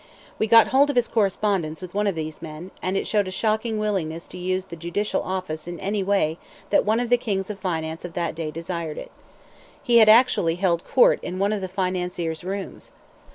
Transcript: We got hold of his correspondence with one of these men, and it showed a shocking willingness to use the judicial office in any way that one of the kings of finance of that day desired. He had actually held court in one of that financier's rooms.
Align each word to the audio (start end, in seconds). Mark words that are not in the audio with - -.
We 0.39 0.47
got 0.47 0.69
hold 0.69 0.89
of 0.89 0.95
his 0.95 1.07
correspondence 1.07 1.79
with 1.79 1.93
one 1.93 2.07
of 2.07 2.15
these 2.15 2.41
men, 2.41 2.71
and 2.81 2.97
it 2.97 3.05
showed 3.05 3.27
a 3.27 3.29
shocking 3.29 3.77
willingness 3.77 4.27
to 4.29 4.37
use 4.39 4.65
the 4.65 4.75
judicial 4.75 5.21
office 5.21 5.67
in 5.67 5.79
any 5.79 6.01
way 6.01 6.39
that 6.71 6.83
one 6.83 6.99
of 6.99 7.11
the 7.11 7.19
kings 7.19 7.51
of 7.51 7.59
finance 7.59 8.03
of 8.03 8.13
that 8.13 8.33
day 8.33 8.49
desired. 8.49 9.09
He 9.83 9.99
had 9.99 10.09
actually 10.09 10.55
held 10.55 10.83
court 10.87 11.19
in 11.21 11.37
one 11.37 11.53
of 11.53 11.61
that 11.61 11.69
financier's 11.69 12.43
rooms. 12.43 12.93